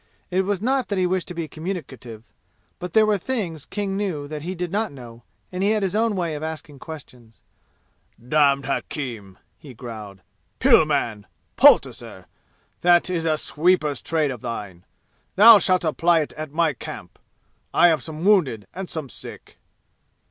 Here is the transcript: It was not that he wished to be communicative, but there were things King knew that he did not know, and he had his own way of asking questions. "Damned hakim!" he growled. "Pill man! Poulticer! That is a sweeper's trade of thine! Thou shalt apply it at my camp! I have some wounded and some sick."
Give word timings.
It 0.31 0.45
was 0.45 0.63
not 0.63 0.87
that 0.87 0.97
he 0.97 1.05
wished 1.05 1.27
to 1.27 1.35
be 1.35 1.47
communicative, 1.47 2.23
but 2.79 2.93
there 2.93 3.05
were 3.05 3.19
things 3.19 3.65
King 3.65 3.95
knew 3.95 4.27
that 4.27 4.41
he 4.41 4.55
did 4.55 4.71
not 4.71 4.91
know, 4.91 5.21
and 5.51 5.61
he 5.61 5.69
had 5.73 5.83
his 5.83 5.95
own 5.95 6.15
way 6.15 6.33
of 6.33 6.41
asking 6.41 6.79
questions. 6.79 7.39
"Damned 8.17 8.65
hakim!" 8.65 9.37
he 9.59 9.75
growled. 9.75 10.21
"Pill 10.57 10.85
man! 10.85 11.27
Poulticer! 11.55 12.25
That 12.81 13.11
is 13.11 13.25
a 13.25 13.37
sweeper's 13.37 14.01
trade 14.01 14.31
of 14.31 14.41
thine! 14.41 14.85
Thou 15.35 15.59
shalt 15.59 15.83
apply 15.83 16.21
it 16.21 16.33
at 16.33 16.51
my 16.51 16.73
camp! 16.73 17.19
I 17.71 17.89
have 17.89 18.01
some 18.01 18.25
wounded 18.25 18.65
and 18.73 18.89
some 18.89 19.07
sick." 19.07 19.59